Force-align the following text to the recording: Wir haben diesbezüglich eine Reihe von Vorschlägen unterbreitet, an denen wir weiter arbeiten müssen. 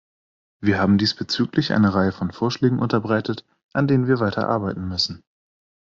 Wir 0.63 0.79
haben 0.79 0.97
diesbezüglich 0.97 1.73
eine 1.73 1.93
Reihe 1.93 2.11
von 2.11 2.31
Vorschlägen 2.31 2.79
unterbreitet, 2.79 3.45
an 3.71 3.87
denen 3.87 4.07
wir 4.07 4.19
weiter 4.19 4.49
arbeiten 4.49 4.87
müssen. 4.87 5.23